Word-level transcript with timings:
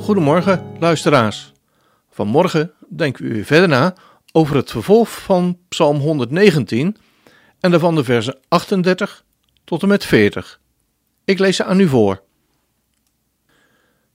Goedemorgen, 0.00 0.76
luisteraars. 0.78 1.52
Vanmorgen 2.10 2.72
denken 2.88 3.24
we 3.24 3.32
weer 3.34 3.44
verder 3.44 3.68
na 3.68 3.94
over 4.32 4.56
het 4.56 4.70
vervolg 4.70 5.22
van 5.22 5.58
Psalm 5.68 5.96
119 5.96 6.96
en 7.60 7.70
daarvan 7.70 7.94
de 7.94 8.04
versen 8.04 8.38
38 8.48 9.24
tot 9.64 9.82
en 9.82 9.88
met 9.88 10.04
40. 10.04 10.60
Ik 11.24 11.38
lees 11.38 11.56
ze 11.56 11.64
aan 11.64 11.80
u 11.80 11.88
voor. 11.88 12.22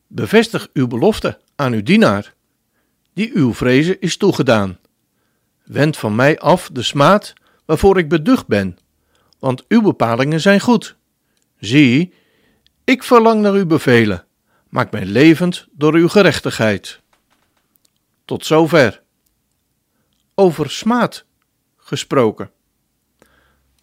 Bevestig 0.07 0.67
uw 0.73 0.87
belofte 0.87 1.39
aan 1.55 1.73
uw 1.73 1.83
dienaar, 1.83 2.33
die 3.13 3.31
uw 3.33 3.53
vrezen 3.53 3.99
is 3.99 4.17
toegedaan. 4.17 4.77
Wend 5.63 5.97
van 5.97 6.15
mij 6.15 6.39
af 6.39 6.69
de 6.73 6.83
smaad 6.83 7.33
waarvoor 7.65 7.97
ik 7.97 8.09
beducht 8.09 8.47
ben, 8.47 8.77
want 9.39 9.63
uw 9.67 9.81
bepalingen 9.81 10.41
zijn 10.41 10.59
goed. 10.59 10.95
Zie, 11.59 12.13
ik 12.83 13.03
verlang 13.03 13.41
naar 13.41 13.53
uw 13.53 13.65
bevelen, 13.65 14.25
maak 14.75 14.91
mij 14.91 15.05
levend 15.05 15.67
door 15.71 15.93
uw 15.93 16.07
gerechtigheid. 16.07 16.99
Tot 18.25 18.45
zover. 18.45 19.01
Over 20.33 20.69
smaad 20.69 21.25
gesproken. 21.77 22.51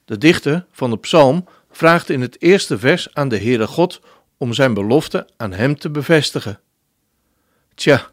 De 0.05 0.19
dichter 0.19 0.67
van 0.71 0.91
de 0.91 0.99
psalm 0.99 1.49
vraagt 1.71 2.11
in 2.11 2.21
het 2.21 2.43
eerste 2.43 2.79
vers 2.79 3.15
aan 3.15 3.29
de 3.29 3.39
Heere 3.39 3.67
God 3.67 4.01
om 4.37 4.53
zijn 4.53 4.75
belofte 4.75 5.29
aan 5.37 5.53
hem 5.53 5.79
te 5.79 5.91
bevestigen. 5.91 6.61
Tja, 7.75 8.11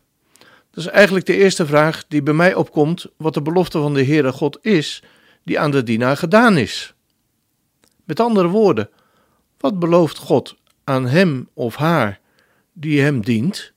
dat 0.72 0.84
is 0.84 0.88
eigenlijk 0.88 1.26
de 1.26 1.36
eerste 1.36 1.66
vraag 1.66 2.08
die 2.08 2.23
bij 2.23 2.34
mij 2.34 2.56
opkomt 2.56 3.06
wat 3.17 3.34
de 3.34 3.42
belofte 3.42 3.80
van 3.80 3.94
de 3.94 4.06
Heere 4.06 4.32
God 4.32 4.58
is 4.61 5.04
die 5.44 5.59
aan 5.59 5.72
de 5.72 5.84
dienaar 5.84 6.17
gedaan 6.17 6.58
is. 6.58 6.94
Met 8.04 8.20
andere 8.20 8.48
woorden, 8.48 8.89
wat 9.58 9.80
belooft 9.80 10.17
God 10.17 10.56
aan 10.84 11.08
hem 11.08 11.50
of 11.54 11.76
haar 11.76 12.19
die 12.80 13.02
hem 13.02 13.22
dient? 13.22 13.74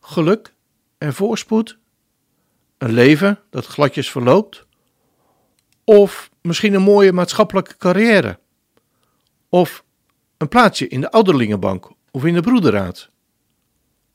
Geluk 0.00 0.54
en 0.98 1.14
voorspoed? 1.14 1.78
Een 2.78 2.92
leven 2.92 3.38
dat 3.50 3.66
gladjes 3.66 4.10
verloopt? 4.10 4.66
Of 5.84 6.30
misschien 6.42 6.74
een 6.74 6.82
mooie 6.82 7.12
maatschappelijke 7.12 7.76
carrière? 7.76 8.38
Of 9.48 9.84
een 10.36 10.48
plaatsje 10.48 10.88
in 10.88 11.00
de 11.00 11.10
ouderlingenbank 11.10 11.90
of 12.10 12.24
in 12.24 12.34
de 12.34 12.40
broederraad? 12.40 13.10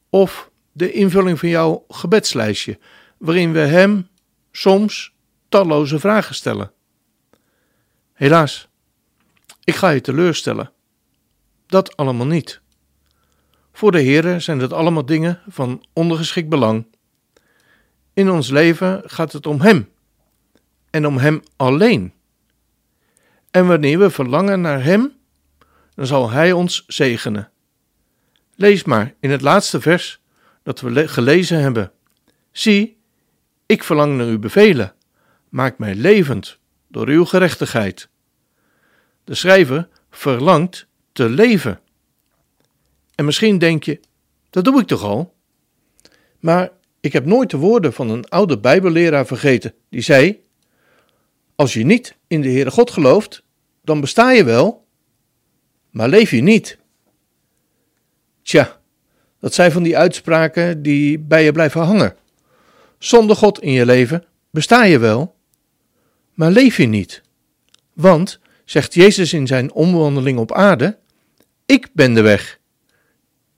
Of 0.10 0.52
de 0.72 0.92
invulling 0.92 1.40
van 1.40 1.50
jouw 1.50 1.86
gebedslijstje, 1.88 2.80
waarin 3.18 3.52
we 3.52 3.60
hem 3.60 4.08
soms 4.52 5.14
talloze 5.50 6.00
vragen 6.00 6.36
stellen? 6.36 6.72
Helaas, 8.14 8.68
ik 9.64 9.76
ga 9.76 9.90
je 9.90 10.02
teleurstellen. 10.02 10.72
Dat 11.68 11.98
allemaal 11.98 12.28
niet. 12.28 12.62
Voor 13.74 13.92
de 13.92 14.04
Heere 14.04 14.40
zijn 14.40 14.60
dat 14.60 14.74
allemaal 14.74 15.06
dingen 15.06 15.40
van 15.48 15.86
ondergeschikt 15.94 16.50
belang. 16.50 16.86
In 18.14 18.30
ons 18.32 18.50
leven 18.50 19.02
gaat 19.06 19.32
het 19.32 19.46
om 19.46 19.62
Hem 19.62 19.90
en 20.90 21.08
om 21.08 21.18
Hem 21.18 21.42
alleen. 21.56 22.14
En 23.52 23.68
wanneer 23.68 24.00
we 24.00 24.10
verlangen 24.10 24.62
naar 24.62 24.84
Hem, 24.84 25.14
dan 25.96 26.06
zal 26.06 26.30
Hij 26.30 26.52
ons 26.52 26.84
zegenen. 26.88 27.52
Lees 28.56 28.84
maar 28.84 29.14
in 29.20 29.32
het 29.32 29.42
laatste 29.42 29.82
vers 29.82 30.22
dat 30.64 30.82
we 30.82 31.08
gelezen 31.08 31.60
hebben. 31.60 31.92
Zie, 32.52 32.98
ik 33.66 33.84
verlang 33.84 34.18
naar 34.18 34.28
uw 34.28 34.40
bevelen. 34.40 34.94
Maak 35.50 35.78
mij 35.78 35.96
levend 35.96 36.58
door 36.88 37.08
uw 37.08 37.26
gerechtigheid. 37.26 38.10
De 39.24 39.36
schrijver 39.36 39.88
verlangt 40.10 40.88
te 41.12 41.30
leven. 41.30 41.80
En 43.22 43.28
misschien 43.28 43.58
denk 43.58 43.84
je, 43.84 44.00
dat 44.50 44.64
doe 44.64 44.80
ik 44.82 44.88
toch 44.88 45.04
al? 45.04 45.34
Maar 46.40 46.72
ik 47.00 47.14
heb 47.14 47.26
nooit 47.26 47.50
de 47.50 47.58
woorden 47.58 47.94
van 47.94 48.10
een 48.10 48.30
oude 48.30 48.60
Bijbelleraar 48.60 49.26
vergeten, 49.26 49.74
die 49.90 50.02
zei: 50.02 50.44
Als 51.56 51.74
je 51.74 51.84
niet 51.84 52.16
in 52.28 52.42
de 52.42 52.50
Heere 52.50 52.72
God 52.72 52.92
gelooft, 52.92 53.44
dan 53.84 54.02
besta 54.02 54.32
je 54.32 54.44
wel, 54.44 54.86
maar 55.90 56.10
leef 56.10 56.32
je 56.32 56.42
niet. 56.42 56.78
Tja, 58.42 58.80
dat 59.40 59.54
zijn 59.54 59.72
van 59.72 59.84
die 59.84 59.98
uitspraken 59.98 60.82
die 60.82 61.20
bij 61.20 61.44
je 61.44 61.52
blijven 61.52 61.82
hangen. 61.82 62.16
Zonder 62.98 63.36
God 63.36 63.62
in 63.62 63.72
je 63.72 63.86
leven 63.86 64.24
besta 64.50 64.84
je 64.84 65.00
wel, 65.00 65.36
maar 66.34 66.52
leef 66.52 66.78
je 66.78 66.88
niet. 66.88 67.22
Want, 67.94 68.40
zegt 68.66 68.94
Jezus 68.94 69.34
in 69.34 69.48
zijn 69.48 69.74
omwandeling 69.74 70.40
op 70.40 70.52
aarde, 70.52 70.98
ik 71.66 71.90
ben 71.94 72.14
de 72.14 72.22
weg, 72.22 72.60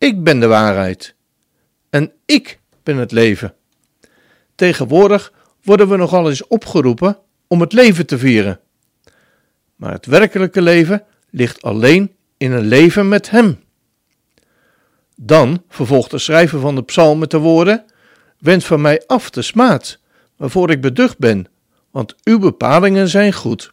ik 0.04 0.24
ben 0.24 0.40
de 0.40 0.48
waarheid 0.48 1.16
en 1.90 2.12
ik 2.26 2.60
ben 2.84 2.98
het 2.98 3.12
leven. 3.12 3.54
Tegenwoordig 4.56 5.34
worden 5.64 5.90
we 5.90 5.98
nogal 5.98 6.30
eens 6.30 6.48
opgeroepen 6.48 7.18
om 7.48 7.62
het 7.62 7.74
leven 7.74 8.06
te 8.06 8.18
vieren. 8.18 8.60
Maar 9.76 9.92
het 9.92 10.06
werkelijke 10.06 10.62
leven 10.62 11.04
ligt 11.30 11.62
alleen 11.62 12.16
in 12.38 12.52
een 12.52 12.66
leven 12.66 13.08
met 13.08 13.30
Hem. 13.30 13.60
Dan 15.16 15.64
vervolgt 15.70 16.12
de 16.12 16.18
schrijver 16.18 16.60
van 16.60 16.76
de 16.76 16.84
psalm 16.84 17.20
met 17.20 17.32
de 17.32 17.38
woorden: 17.38 17.86
Wend 18.40 18.64
van 18.64 18.82
mij 18.82 19.04
af 19.08 19.30
de 19.30 19.42
smaad, 19.42 20.00
waarvoor 20.38 20.72
ik 20.72 20.82
beducht 20.82 21.18
ben, 21.18 21.48
want 21.92 22.16
uw 22.24 22.40
bepalingen 22.40 23.08
zijn 23.08 23.34
goed. 23.34 23.72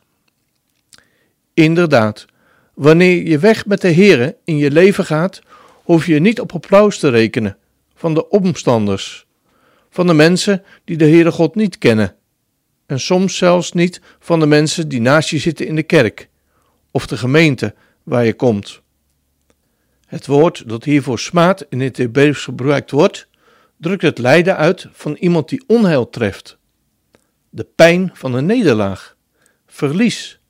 Inderdaad, 1.55 2.27
wanneer 2.75 3.29
je 3.29 3.39
weg 3.39 3.67
met 3.67 3.81
de 3.81 3.93
Heere 3.93 4.37
in 4.45 4.57
je 4.57 4.71
leven 4.71 5.05
gaat, 5.05 5.41
hoef 5.91 6.07
je 6.07 6.21
niet 6.21 6.41
op 6.41 6.53
applaus 6.53 6.99
te 6.99 7.09
rekenen 7.09 7.57
van 7.95 8.15
de 8.15 8.29
omstanders, 8.29 9.27
van 9.89 10.07
de 10.07 10.15
mensen 10.15 10.65
die 10.85 10.97
de 10.97 11.05
Heere 11.05 11.31
God 11.31 11.55
niet 11.55 11.79
kennen, 11.79 12.17
en 12.87 13.01
soms 13.01 13.37
zelfs 13.37 13.73
niet 13.73 14.01
van 14.19 14.41
de 14.41 14.47
mensen 14.47 14.89
die 14.89 15.01
naast 15.01 15.29
je 15.29 15.39
zitten 15.39 15.67
in 15.67 15.75
de 15.75 15.83
kerk 15.83 16.29
of 16.91 17.07
de 17.07 17.17
gemeente 17.17 17.75
waar 18.03 18.25
je 18.25 18.35
komt. 18.35 18.81
Het 20.07 20.27
woord 20.27 20.69
dat 20.69 20.85
hiervoor 20.85 21.19
smaad 21.19 21.67
in 21.69 21.81
het 21.81 21.97
Hebreeuws 21.97 22.45
gebruikt 22.45 22.91
wordt, 22.91 23.29
drukt 23.77 24.03
het 24.03 24.19
lijden 24.19 24.57
uit 24.57 24.87
van 24.93 25.15
iemand 25.15 25.49
die 25.49 25.65
onheil 25.67 26.11
treft. 26.11 26.59
De 27.49 27.67
pijn 27.75 28.11
van 28.15 28.35
een 28.35 28.47
nederlaag, 28.47 29.17
verlies, 29.67 30.41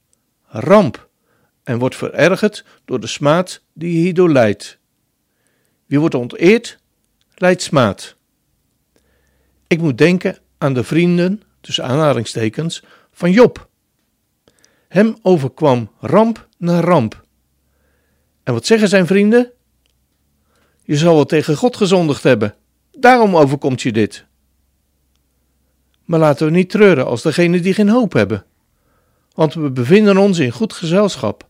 ramp 0.46 1.08
en 1.62 1.78
wordt 1.78 1.96
verergerd 1.96 2.64
door 2.84 3.00
de 3.00 3.06
smaad 3.06 3.62
die 3.72 3.96
hierdoor 3.96 4.30
leidt. 4.30 4.79
Wie 5.90 6.00
wordt 6.00 6.14
onteerd, 6.14 6.78
leidt 7.34 7.62
smaad. 7.62 8.16
Ik 9.66 9.80
moet 9.80 9.98
denken 9.98 10.38
aan 10.58 10.74
de 10.74 10.84
vrienden, 10.84 11.42
tussen 11.60 11.84
aanhalingstekens, 11.84 12.82
van 13.12 13.30
Job. 13.30 13.68
Hem 14.88 15.16
overkwam 15.22 15.90
ramp 16.00 16.48
na 16.58 16.80
ramp. 16.80 17.24
En 18.42 18.52
wat 18.52 18.66
zeggen 18.66 18.88
zijn 18.88 19.06
vrienden? 19.06 19.50
Je 20.82 20.96
zal 20.96 21.14
wel 21.14 21.24
tegen 21.24 21.56
God 21.56 21.76
gezondigd 21.76 22.22
hebben, 22.22 22.54
daarom 22.92 23.36
overkomt 23.36 23.82
je 23.82 23.92
dit. 23.92 24.24
Maar 26.04 26.20
laten 26.20 26.46
we 26.46 26.52
niet 26.52 26.70
treuren 26.70 27.06
als 27.06 27.22
degenen 27.22 27.62
die 27.62 27.74
geen 27.74 27.88
hoop 27.88 28.12
hebben, 28.12 28.44
want 29.34 29.54
we 29.54 29.70
bevinden 29.70 30.16
ons 30.16 30.38
in 30.38 30.50
goed 30.50 30.72
gezelschap. 30.72 31.48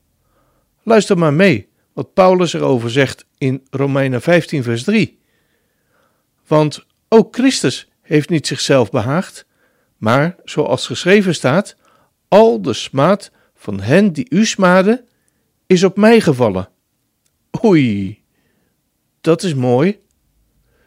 Luister 0.83 1.19
maar 1.19 1.35
mee 1.35 1.70
wat 1.93 2.15
Paulus 2.15 2.53
erover 2.53 2.91
zegt 2.91 3.27
in 3.39 3.67
Romeinen 3.71 4.23
15, 4.23 4.63
vers 4.63 4.83
3. 4.83 5.19
Want 6.47 6.87
ook 7.09 7.35
Christus 7.35 7.89
heeft 8.01 8.29
niet 8.29 8.47
zichzelf 8.47 8.91
behaagd, 8.91 9.47
maar, 9.97 10.37
zoals 10.45 10.87
geschreven 10.87 11.35
staat, 11.35 11.77
al 12.29 12.63
de 12.63 12.73
smaad 12.73 13.31
van 13.55 13.81
hen 13.81 14.13
die 14.13 14.27
u 14.29 14.47
smaden, 14.47 15.05
is 15.67 15.85
op 15.85 15.97
mij 15.97 16.21
gevallen. 16.21 16.69
Oei, 17.65 18.23
dat 19.21 19.43
is 19.43 19.55
mooi. 19.55 20.01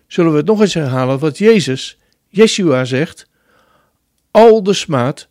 Zullen 0.07 0.31
we 0.31 0.37
het 0.37 0.45
nog 0.45 0.61
eens 0.61 0.73
herhalen 0.73 1.19
wat 1.19 1.37
Jezus, 1.37 1.97
Yeshua 2.27 2.85
zegt? 2.85 3.29
Al 4.31 4.63
de 4.63 4.73
smaad 4.73 5.27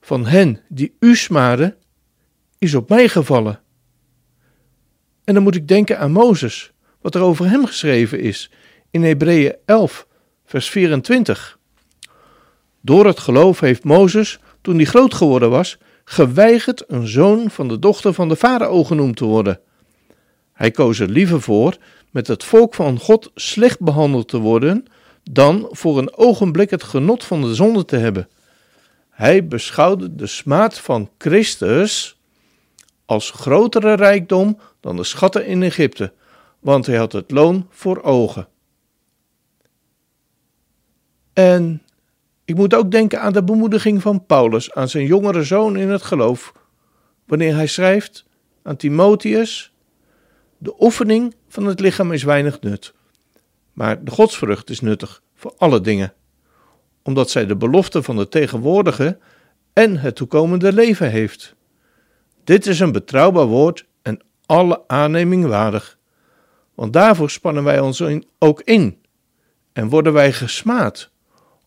van 0.00 0.26
hen 0.26 0.60
die 0.68 0.96
u 1.00 1.16
smaden, 1.16 1.76
is 2.58 2.74
op 2.74 2.88
mij 2.88 3.08
gevallen. 3.08 3.59
En 5.24 5.34
dan 5.34 5.42
moet 5.42 5.54
ik 5.54 5.68
denken 5.68 5.98
aan 5.98 6.12
Mozes, 6.12 6.72
wat 7.00 7.14
er 7.14 7.20
over 7.20 7.50
hem 7.50 7.66
geschreven 7.66 8.20
is 8.20 8.50
in 8.90 9.02
Hebreeën 9.02 9.54
11, 9.64 10.06
vers 10.44 10.68
24. 10.68 11.58
Door 12.80 13.06
het 13.06 13.18
geloof 13.18 13.60
heeft 13.60 13.84
Mozes, 13.84 14.38
toen 14.60 14.76
hij 14.76 14.84
groot 14.84 15.14
geworden 15.14 15.50
was, 15.50 15.78
geweigerd 16.04 16.84
een 16.86 17.06
zoon 17.06 17.50
van 17.50 17.68
de 17.68 17.78
dochter 17.78 18.14
van 18.14 18.28
de 18.28 18.36
farao 18.36 18.84
genoemd 18.84 19.16
te 19.16 19.24
worden. 19.24 19.60
Hij 20.52 20.70
koos 20.70 20.98
er 20.98 21.08
liever 21.08 21.40
voor 21.40 21.76
met 22.10 22.26
het 22.26 22.44
volk 22.44 22.74
van 22.74 22.98
God 22.98 23.30
slecht 23.34 23.80
behandeld 23.80 24.28
te 24.28 24.38
worden, 24.38 24.84
dan 25.22 25.68
voor 25.70 25.98
een 25.98 26.16
ogenblik 26.16 26.70
het 26.70 26.82
genot 26.82 27.24
van 27.24 27.40
de 27.40 27.54
zonde 27.54 27.84
te 27.84 27.96
hebben. 27.96 28.28
Hij 29.10 29.46
beschouwde 29.46 30.14
de 30.14 30.26
smaad 30.26 30.78
van 30.78 31.10
Christus 31.18 32.19
als 33.10 33.30
grotere 33.30 33.94
rijkdom 33.94 34.58
dan 34.80 34.96
de 34.96 35.04
schatten 35.04 35.46
in 35.46 35.62
Egypte, 35.62 36.12
want 36.60 36.86
hij 36.86 36.96
had 36.96 37.12
het 37.12 37.30
loon 37.30 37.66
voor 37.70 38.02
ogen. 38.02 38.48
En 41.32 41.82
ik 42.44 42.54
moet 42.54 42.74
ook 42.74 42.90
denken 42.90 43.20
aan 43.20 43.32
de 43.32 43.44
bemoediging 43.44 44.02
van 44.02 44.26
Paulus 44.26 44.74
aan 44.74 44.88
zijn 44.88 45.06
jongere 45.06 45.42
zoon 45.42 45.76
in 45.76 45.88
het 45.88 46.02
geloof, 46.02 46.52
wanneer 47.26 47.54
hij 47.54 47.66
schrijft 47.66 48.24
aan 48.62 48.76
Timotheus: 48.76 49.72
De 50.58 50.74
oefening 50.78 51.34
van 51.48 51.66
het 51.66 51.80
lichaam 51.80 52.12
is 52.12 52.22
weinig 52.22 52.60
nut, 52.60 52.94
maar 53.72 54.04
de 54.04 54.10
godsvrucht 54.10 54.70
is 54.70 54.80
nuttig 54.80 55.22
voor 55.34 55.54
alle 55.56 55.80
dingen, 55.80 56.12
omdat 57.02 57.30
zij 57.30 57.46
de 57.46 57.56
belofte 57.56 58.02
van 58.02 58.16
de 58.16 58.28
tegenwoordige 58.28 59.18
en 59.72 59.96
het 59.96 60.16
toekomende 60.16 60.72
leven 60.72 61.10
heeft. 61.10 61.58
Dit 62.50 62.66
is 62.66 62.80
een 62.80 62.92
betrouwbaar 62.92 63.46
woord 63.46 63.86
en 64.02 64.20
alle 64.46 64.82
aanneming 64.86 65.46
waardig, 65.46 65.98
want 66.74 66.92
daarvoor 66.92 67.30
spannen 67.30 67.64
wij 67.64 67.80
ons 67.80 68.02
ook 68.38 68.60
in 68.60 69.02
en 69.72 69.88
worden 69.88 70.12
wij 70.12 70.32
gesmaad 70.32 71.10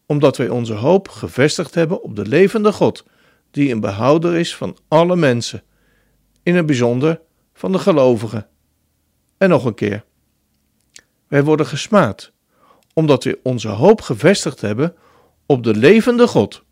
omdat 0.06 0.38
wij 0.38 0.50
onze 0.50 0.74
hoop 0.74 1.10
gevestigd 1.10 1.76
hebben 1.76 2.04
op 2.04 2.16
de 2.16 2.26
levende 2.26 2.72
God, 2.72 3.06
die 3.52 3.72
een 3.72 3.80
behouder 3.80 4.36
is 4.36 4.56
van 4.56 4.78
alle 4.88 5.16
mensen, 5.16 5.64
in 6.42 6.56
het 6.56 6.66
bijzonder 6.66 7.22
van 7.54 7.72
de 7.72 7.80
gelovigen. 7.80 8.48
En 9.38 9.50
nog 9.50 9.66
een 9.66 9.76
keer. 9.76 10.04
Wij 11.28 11.44
worden 11.44 11.66
gesmaad, 11.66 12.32
omdat 12.94 13.24
we 13.24 13.40
onze 13.44 13.70
hoop 13.70 14.02
gevestigd 14.02 14.62
hebben 14.62 14.96
op 15.46 15.64
de 15.64 15.76
levende 15.76 16.28
God. 16.28 16.64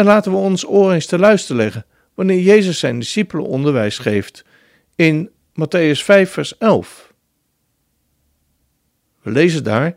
En 0.00 0.06
laten 0.06 0.32
we 0.32 0.38
ons 0.38 0.66
oor 0.66 0.92
eens 0.92 1.06
te 1.06 1.18
luisteren 1.18 1.62
leggen 1.62 1.86
wanneer 2.14 2.40
Jezus 2.40 2.78
zijn 2.78 2.98
discipelen 2.98 3.44
onderwijs 3.44 3.98
geeft 3.98 4.44
in 4.96 5.30
Matthäus 5.52 6.04
5, 6.04 6.30
vers 6.30 6.58
11. 6.58 7.12
We 9.22 9.30
lezen 9.30 9.64
daar 9.64 9.96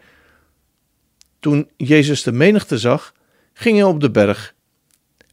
toen 1.40 1.70
Jezus 1.78 2.24
de 2.24 2.32
menigte 2.32 2.78
zag, 2.78 3.14
ging 3.54 3.78
hij 3.78 3.86
op 3.86 4.00
de 4.00 4.12
berg. 4.12 4.54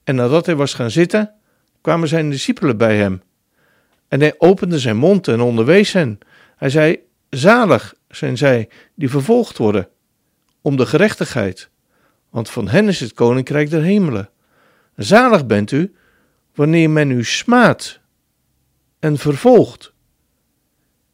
En 0.05 0.15
nadat 0.15 0.47
hij 0.47 0.57
was 0.57 0.75
gaan 0.75 0.91
zitten, 0.91 1.35
kwamen 1.81 2.09
zijn 2.09 2.31
discipelen 2.31 2.77
bij 2.77 2.97
hem. 2.97 3.23
En 4.09 4.21
hij 4.21 4.35
opende 4.39 4.79
zijn 4.79 4.97
mond 4.97 5.29
en 5.29 5.41
onderwees 5.41 5.93
hen. 5.93 6.19
Hij 6.57 6.71
zei: 6.71 6.99
Zalig 7.31 7.95
zijn 8.09 8.37
zij 8.37 8.69
die 8.95 9.11
vervolgd 9.11 9.59
worden, 9.59 9.89
om 10.61 10.77
de 10.77 10.87
gerechtigheid, 10.87 11.71
want 12.29 12.51
van 12.51 12.69
hen 12.69 12.89
is 12.89 13.01
het 13.01 13.13
koninkrijk 13.13 13.71
der 13.71 13.83
hemelen. 13.83 14.31
Zalig 15.03 15.47
bent 15.47 15.71
u, 15.71 15.95
wanneer 16.55 16.91
men 16.91 17.11
u 17.11 17.25
smaadt 17.25 18.01
en 18.99 19.19
vervolgt, 19.19 19.93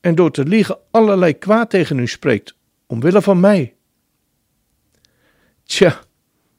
en 0.01 0.15
door 0.15 0.31
te 0.31 0.45
liegen 0.45 0.79
allerlei 0.91 1.39
kwaad 1.39 1.71
tegen 1.71 1.99
u 1.99 2.07
spreekt, 2.07 2.57
omwille 2.87 3.23
van 3.23 3.41
mij. 3.41 3.75
Tja, 5.65 6.01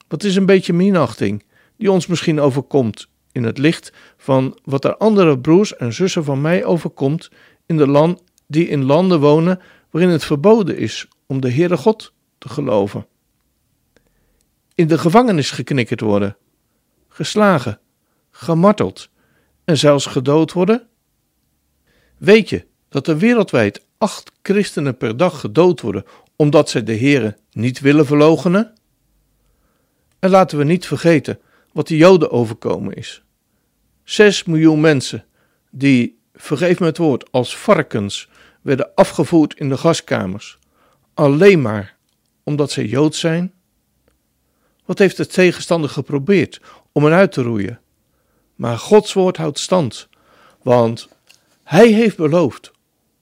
wat 0.07 0.23
is 0.23 0.35
een 0.35 0.45
beetje 0.45 0.73
minachting 0.73 1.43
die 1.75 1.91
ons 1.91 2.07
misschien 2.07 2.39
overkomt 2.39 3.07
in 3.31 3.43
het 3.43 3.57
licht 3.57 3.91
van 4.17 4.59
wat 4.63 4.85
er 4.85 4.97
andere 4.97 5.39
broers 5.39 5.75
en 5.75 5.93
zussen 5.93 6.23
van 6.23 6.41
mij 6.41 6.65
overkomt 6.65 7.29
in 7.65 7.77
de 7.77 7.87
land, 7.87 8.23
die 8.47 8.67
in 8.67 8.83
landen 8.83 9.19
wonen 9.19 9.59
waarin 9.89 10.11
het 10.11 10.23
verboden 10.23 10.77
is 10.77 11.07
om 11.25 11.41
de 11.41 11.51
Heere 11.51 11.77
God 11.77 12.13
te 12.37 12.49
geloven. 12.49 13.07
In 14.75 14.87
de 14.87 14.97
gevangenis 14.97 15.51
geknikkerd 15.51 16.01
worden, 16.01 16.37
geslagen, 17.17 17.79
gemarteld 18.31 19.09
en 19.63 19.77
zelfs 19.77 20.05
gedood 20.05 20.53
worden? 20.53 20.87
Weet 22.17 22.49
je 22.49 22.65
dat 22.89 23.07
er 23.07 23.17
wereldwijd 23.17 23.85
acht 23.97 24.31
christenen 24.41 24.97
per 24.97 25.17
dag 25.17 25.39
gedood 25.39 25.81
worden 25.81 26.05
omdat 26.35 26.69
zij 26.69 26.83
de 26.83 26.97
Heere 26.97 27.37
niet 27.51 27.79
willen 27.79 28.05
verloochenen? 28.05 28.73
En 30.19 30.29
laten 30.29 30.57
we 30.57 30.63
niet 30.63 30.85
vergeten 30.85 31.39
wat 31.71 31.87
de 31.87 31.97
Joden 31.97 32.31
overkomen 32.31 32.93
is. 32.93 33.23
Zes 34.03 34.43
miljoen 34.43 34.79
mensen 34.79 35.25
die, 35.71 36.19
vergeef 36.33 36.79
me 36.79 36.85
het 36.85 36.97
woord, 36.97 37.31
als 37.31 37.57
varkens 37.57 38.29
werden 38.61 38.91
afgevoerd 38.95 39.59
in 39.59 39.69
de 39.69 39.77
gaskamers, 39.77 40.59
alleen 41.13 41.61
maar 41.61 41.97
omdat 42.43 42.71
ze 42.71 42.87
Jood 42.87 43.15
zijn? 43.15 43.53
Wat 44.85 44.99
heeft 44.99 45.17
de 45.17 45.27
tegenstander 45.27 45.89
geprobeerd 45.89 46.61
om 46.97 47.03
hen 47.03 47.13
uit 47.13 47.31
te 47.31 47.41
roeien? 47.41 47.79
Maar 48.55 48.77
Gods 48.77 49.13
woord 49.13 49.37
houdt 49.37 49.59
stand, 49.59 50.07
want 50.61 51.07
Hij 51.63 51.87
heeft 51.87 52.17
beloofd: 52.17 52.71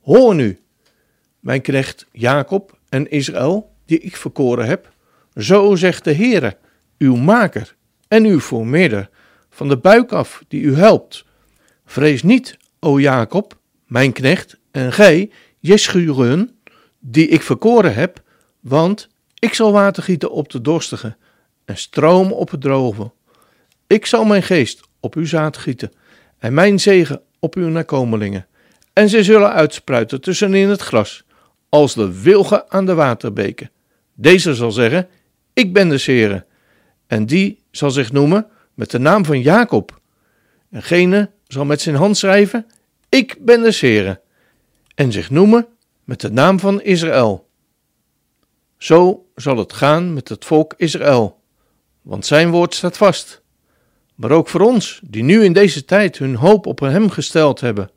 Hoor 0.02 0.36
nu, 0.36 0.60
mijn 1.40 1.62
knecht 1.62 2.06
Jacob 2.12 2.78
en 2.90 3.10
Israël, 3.10 3.72
die 3.86 4.00
ik 4.00 4.16
verkoren 4.16 4.66
heb, 4.66 4.92
zo 5.36 5.76
zegt 5.76 6.04
de 6.04 6.14
Heere 6.14 6.58
uw 6.98 7.16
maker 7.16 7.76
en 8.08 8.26
uw 8.26 8.40
voormidder, 8.40 9.10
van 9.50 9.68
de 9.68 9.78
buik 9.78 10.12
af 10.12 10.44
die 10.48 10.62
u 10.62 10.76
helpt. 10.76 11.26
Vrees 11.86 12.24
niet, 12.24 12.58
o 12.80 13.00
Jacob, 13.00 13.58
mijn 13.86 14.12
knecht, 14.12 14.58
en 14.72 14.94
gij, 14.94 15.32
Jeschuren, 15.60 16.60
die 17.00 17.28
ik 17.28 17.42
verkoren 17.42 17.94
heb, 17.94 18.24
want 18.60 19.10
ik 19.40 19.54
zal 19.54 19.72
water 19.72 20.04
gieten 20.04 20.32
op 20.32 20.50
de 20.50 20.62
dorstige 20.62 21.16
en 21.66 21.78
stromen 21.78 22.36
op 22.36 22.50
het 22.50 22.62
droge. 22.62 23.12
Ik 23.88 24.06
zal 24.06 24.26
mijn 24.26 24.44
geest 24.44 24.82
op 25.00 25.16
uw 25.16 25.26
zaad 25.26 25.58
gieten 25.58 25.92
en 26.38 26.54
mijn 26.54 26.80
zegen 26.80 27.22
op 27.40 27.56
uw 27.56 27.68
nakomelingen. 27.68 28.48
En 28.94 29.10
zij 29.10 29.24
zullen 29.24 29.54
uitspruiten 29.54 30.22
tussenin 30.22 30.70
het 30.70 30.82
gras, 30.82 31.26
als 31.70 31.94
de 31.94 32.22
wilgen 32.22 32.72
aan 32.72 32.86
de 32.86 32.94
waterbeken. 32.94 33.72
Deze 34.14 34.56
zal 34.56 34.72
zeggen, 34.72 35.08
ik 35.54 35.74
ben 35.74 35.90
de 35.90 35.98
Sere, 35.98 36.46
en 37.08 37.26
die 37.26 37.64
zal 37.72 37.92
zich 37.92 38.12
noemen 38.12 38.48
met 38.74 38.92
de 38.92 39.00
naam 39.00 39.26
van 39.26 39.42
Jacob. 39.42 40.00
En 40.70 40.84
gene 40.84 41.30
zal 41.48 41.66
met 41.66 41.82
zijn 41.82 41.96
hand 41.96 42.18
schrijven: 42.18 42.66
Ik 43.10 43.38
ben 43.40 43.62
de 43.62 43.72
Sere. 43.72 44.22
En 44.96 45.12
zich 45.12 45.30
noemen 45.30 45.68
met 46.04 46.22
de 46.22 46.32
naam 46.32 46.60
van 46.60 46.82
Israël. 46.82 47.50
Zo 48.78 49.26
zal 49.36 49.58
het 49.58 49.74
gaan 49.74 50.14
met 50.14 50.30
het 50.30 50.46
volk 50.46 50.74
Israël, 50.78 51.42
want 52.02 52.26
zijn 52.26 52.52
woord 52.52 52.74
staat 52.74 52.98
vast. 52.98 53.44
Maar 54.16 54.32
ook 54.32 54.48
voor 54.48 54.62
ons, 54.62 55.00
die 55.04 55.24
nu 55.24 55.44
in 55.44 55.54
deze 55.54 55.86
tijd 55.86 56.18
hun 56.18 56.36
hoop 56.36 56.66
op 56.66 56.80
hem 56.80 57.10
gesteld 57.10 57.60
hebben. 57.60 57.90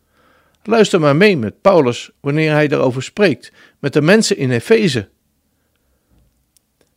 Luister 0.62 1.00
maar 1.00 1.16
mee 1.16 1.36
met 1.36 1.60
Paulus 1.60 2.10
wanneer 2.20 2.52
hij 2.52 2.68
daarover 2.68 3.02
spreekt 3.02 3.52
met 3.78 3.92
de 3.92 4.00
mensen 4.00 4.36
in 4.36 4.50
Efeze. 4.50 5.08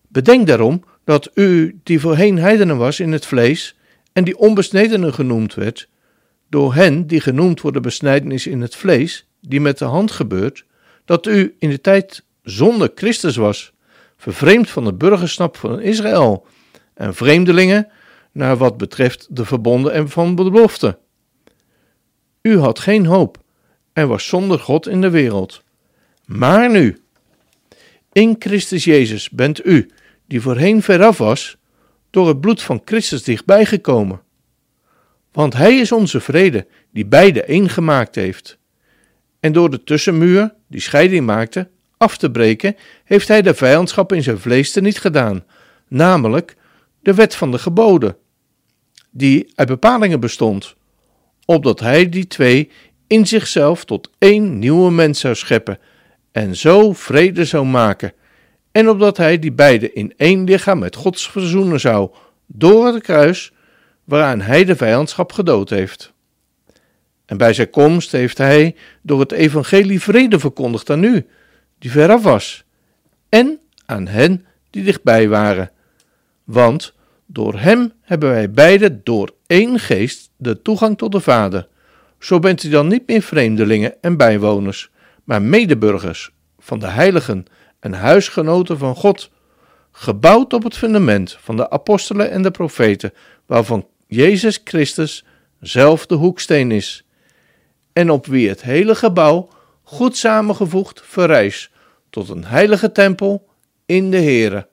Bedenk 0.07 0.47
daarom 0.47 0.83
dat 1.03 1.29
u, 1.33 1.79
die 1.83 1.99
voorheen 1.99 2.37
heidenen 2.37 2.77
was 2.77 2.99
in 2.99 3.11
het 3.11 3.25
vlees, 3.25 3.75
en 4.13 4.23
die 4.23 4.37
onbesnedenen 4.37 5.13
genoemd 5.13 5.53
werd, 5.53 5.89
door 6.49 6.73
hen 6.73 7.07
die 7.07 7.21
genoemd 7.21 7.61
worden 7.61 7.81
besnijdenis 7.81 8.47
in 8.47 8.61
het 8.61 8.75
vlees, 8.75 9.27
die 9.41 9.61
met 9.61 9.77
de 9.77 9.85
hand 9.85 10.11
gebeurt, 10.11 10.65
dat 11.05 11.27
u 11.27 11.55
in 11.59 11.69
de 11.69 11.81
tijd 11.81 12.23
zonder 12.43 12.91
Christus 12.95 13.35
was, 13.35 13.73
vervreemd 14.17 14.69
van 14.69 14.83
de 14.83 14.93
burgerschap 14.93 15.57
van 15.57 15.81
Israël, 15.81 16.45
en 16.93 17.15
vreemdelingen 17.15 17.87
naar 18.31 18.57
wat 18.57 18.77
betreft 18.77 19.27
de 19.29 19.45
verbonden 19.45 19.93
en 19.93 20.09
van 20.09 20.35
belofte. 20.35 20.97
U 22.41 22.57
had 22.57 22.79
geen 22.79 23.05
hoop 23.05 23.38
en 23.93 24.07
was 24.07 24.27
zonder 24.27 24.59
God 24.59 24.88
in 24.88 25.01
de 25.01 25.09
wereld. 25.09 25.63
Maar 26.25 26.71
nu, 26.71 27.01
in 28.11 28.35
Christus 28.39 28.83
Jezus 28.83 29.29
bent 29.29 29.65
u, 29.65 29.89
die 30.27 30.41
voorheen 30.41 30.81
veraf 30.81 31.17
was, 31.17 31.57
door 32.09 32.27
het 32.27 32.41
bloed 32.41 32.61
van 32.61 32.81
Christus 32.85 33.23
dichtbij 33.23 33.65
gekomen. 33.65 34.21
Want 35.31 35.53
Hij 35.53 35.77
is 35.77 35.91
onze 35.91 36.19
vrede, 36.19 36.67
die 36.91 37.05
beide 37.05 37.43
één 37.43 37.69
gemaakt 37.69 38.15
heeft. 38.15 38.57
En 39.39 39.53
door 39.53 39.69
de 39.69 39.83
tussenmuur, 39.83 40.53
die 40.67 40.81
scheiding 40.81 41.25
maakte, 41.25 41.69
af 41.97 42.17
te 42.17 42.31
breken, 42.31 42.75
heeft 43.03 43.27
Hij 43.27 43.41
de 43.41 43.53
vijandschap 43.53 44.13
in 44.13 44.23
zijn 44.23 44.39
vlees 44.39 44.75
niet 44.75 45.00
gedaan, 45.00 45.45
namelijk 45.88 46.55
de 47.01 47.13
wet 47.13 47.36
van 47.36 47.51
de 47.51 47.60
geboden, 47.60 48.17
die 49.10 49.51
uit 49.55 49.67
bepalingen 49.67 50.20
bestond, 50.20 50.75
opdat 51.46 51.79
Hij 51.79 52.10
die 52.10 52.27
twee 52.27 52.72
in 53.08 53.27
zichzelf 53.27 53.86
tot 53.86 54.10
één 54.17 54.60
nieuwe 54.60 54.91
mens 54.91 55.20
zou 55.20 55.36
scheppen 55.36 55.79
en 56.31 56.55
zo 56.55 56.93
vrede 56.93 57.46
zou 57.46 57.65
maken, 57.65 58.13
en 58.72 58.89
opdat 58.89 59.17
hij 59.17 59.39
die 59.39 59.51
beide 59.51 59.93
in 59.93 60.13
één 60.17 60.43
lichaam 60.43 60.79
met 60.79 60.96
God 60.96 61.22
verzoenen 61.22 61.79
zou 61.79 62.12
door 62.46 62.86
het 62.86 63.03
kruis 63.03 63.51
waaraan 64.03 64.41
hij 64.41 64.65
de 64.65 64.75
vijandschap 64.75 65.31
gedood 65.31 65.70
heeft. 65.70 66.13
En 67.25 67.38
bij 67.38 67.53
zijn 67.53 67.70
komst 67.70 68.12
heeft 68.12 68.38
hij 68.38 68.75
door 69.01 69.20
het 69.20 69.31
evangelie 69.31 70.01
vrede 70.01 70.39
verkondigd 70.39 70.89
aan 70.89 71.03
u, 71.03 71.27
die 71.79 71.91
veraf 71.91 72.24
was, 72.24 72.63
en 73.29 73.60
aan 73.86 74.08
hen 74.08 74.46
die 74.70 74.84
dichtbij 74.84 75.29
waren. 75.29 75.72
Want 76.43 76.93
door 77.25 77.60
hem 77.60 77.93
hebben 78.01 78.29
wij 78.29 78.51
beide 78.51 79.03
door 79.03 79.33
één 79.48 79.79
geest 79.79 80.31
de 80.38 80.62
toegang 80.62 80.98
tot 80.98 81.12
de 81.12 81.19
Vader. 81.19 81.67
Zo 82.19 82.39
bent 82.39 82.63
u 82.63 82.69
dan 82.69 82.88
niet 82.88 83.07
meer 83.07 83.21
vreemdelingen 83.21 84.01
en 84.01 84.17
bijwoners, 84.17 84.91
maar 85.24 85.41
medeburgers 85.41 86.31
van 86.60 86.79
de 86.79 86.88
heiligen 86.88 87.45
en 87.79 87.93
huisgenoten 87.93 88.77
van 88.77 88.95
God, 88.95 89.31
gebouwd 89.91 90.53
op 90.53 90.63
het 90.63 90.77
fundament 90.77 91.38
van 91.41 91.55
de 91.55 91.69
apostelen 91.69 92.31
en 92.31 92.41
de 92.41 92.51
profeten, 92.51 93.13
waarvan 93.45 93.88
Jezus 94.07 94.62
Christus 94.63 95.25
zelf 95.60 96.05
de 96.05 96.15
hoeksteen 96.15 96.71
is, 96.71 97.05
en 97.93 98.10
op 98.10 98.25
wie 98.25 98.50
het 98.50 98.62
hele 98.62 98.95
gebouw, 98.95 99.50
goed 99.83 100.17
samengevoegd, 100.17 101.01
verrijst 101.03 101.69
tot 102.10 102.29
een 102.29 102.45
heilige 102.45 102.91
tempel 102.91 103.48
in 103.86 104.12
de 104.12 104.17
Heere, 104.21 104.67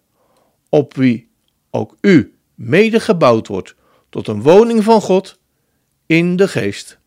op 0.68 0.94
wie 0.94 1.27
ook 1.70 1.96
u 2.00 2.34
mede 2.54 3.00
gebouwd 3.00 3.46
wordt 3.46 3.74
tot 4.08 4.28
een 4.28 4.42
woning 4.42 4.84
van 4.84 5.00
God 5.00 5.38
in 6.06 6.36
de 6.36 6.48
geest. 6.48 6.98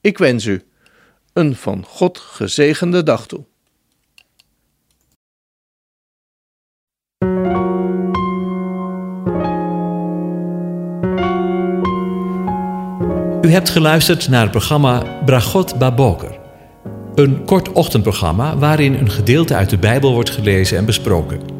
Ik 0.00 0.18
wens 0.18 0.44
u 0.44 0.62
een 1.32 1.56
van 1.56 1.84
God 1.84 2.18
gezegende 2.18 3.02
dag 3.02 3.26
toe. 3.26 3.44
U 13.42 13.52
hebt 13.52 13.68
geluisterd 13.68 14.28
naar 14.28 14.42
het 14.42 14.50
programma 14.50 15.22
Bragot 15.24 15.78
Baboker. 15.78 16.38
Een 17.14 17.44
kort 17.44 17.72
ochtendprogramma 17.72 18.58
waarin 18.58 18.94
een 18.94 19.10
gedeelte 19.10 19.54
uit 19.54 19.70
de 19.70 19.78
Bijbel 19.78 20.12
wordt 20.12 20.30
gelezen 20.30 20.78
en 20.78 20.84
besproken. 20.84 21.59